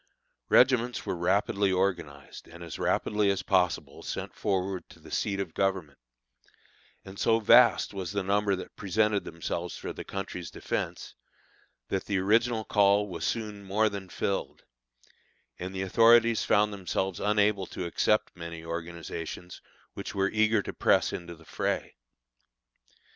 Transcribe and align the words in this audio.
Regiments 0.49 1.05
were 1.05 1.15
rapidly 1.15 1.71
organized 1.71 2.47
and 2.47 2.63
as 2.63 2.79
rapidly 2.79 3.29
as 3.29 3.43
possible 3.43 4.01
sent 4.01 4.33
forward 4.33 4.89
to 4.89 4.99
the 4.99 5.11
seat 5.11 5.39
of 5.39 5.53
Government; 5.53 5.99
and 7.05 7.19
so 7.19 7.39
vast 7.39 7.93
was 7.93 8.11
the 8.11 8.23
number 8.23 8.55
that 8.55 8.75
presented 8.75 9.25
themselves 9.25 9.77
for 9.77 9.93
their 9.93 10.03
country's 10.03 10.49
defence, 10.49 11.13
that 11.89 12.05
the 12.05 12.17
original 12.17 12.63
call 12.63 13.07
was 13.09 13.23
soon 13.23 13.61
more 13.63 13.89
than 13.89 14.09
filled, 14.09 14.63
and 15.59 15.71
the 15.71 15.83
authorities 15.83 16.43
found 16.43 16.73
themselves 16.73 17.19
unable 17.19 17.67
to 17.67 17.85
accept 17.85 18.35
many 18.35 18.65
organizations 18.65 19.61
which 19.93 20.15
were 20.15 20.31
eager 20.31 20.63
to 20.63 20.73
press 20.73 21.13
into 21.13 21.35
the 21.35 21.45
fray. 21.45 21.93